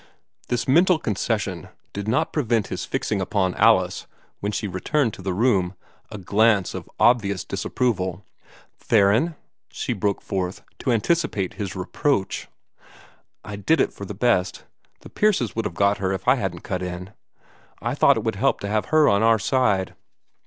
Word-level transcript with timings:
This 0.47 0.67
mental 0.67 0.97
concession 0.97 1.69
did 1.93 2.07
not 2.07 2.33
prevent 2.33 2.69
his 2.69 2.85
fixing 2.85 3.21
upon 3.21 3.53
Alice, 3.53 4.07
when 4.39 4.51
she 4.51 4.67
returned 4.67 5.13
to 5.13 5.21
the 5.21 5.31
room, 5.31 5.75
a 6.09 6.17
glance 6.17 6.73
of 6.73 6.89
obvious 6.99 7.43
disapproval. 7.45 8.25
"Theron," 8.79 9.35
she 9.69 9.93
broke 9.93 10.19
forth, 10.23 10.63
to 10.79 10.91
anticipate 10.91 11.53
his 11.53 11.75
reproach, 11.75 12.47
"I 13.45 13.55
did 13.55 13.79
it 13.79 13.93
for 13.93 14.05
the 14.05 14.15
best. 14.15 14.63
The 15.01 15.09
Pierces 15.11 15.55
would 15.55 15.65
have 15.65 15.75
got 15.75 15.99
her 15.99 16.11
if 16.13 16.27
I 16.27 16.33
hadn't 16.33 16.61
cut 16.63 16.81
in. 16.81 17.11
I 17.79 17.93
thought 17.93 18.17
it 18.17 18.23
would 18.23 18.37
help 18.37 18.59
to 18.61 18.67
have 18.67 18.85
her 18.85 19.07
on 19.07 19.21
our 19.21 19.37
side. 19.37 19.93